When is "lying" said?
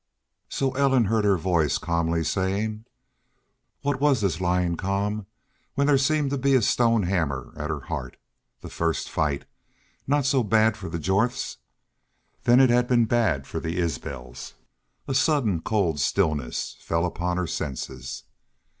4.41-4.75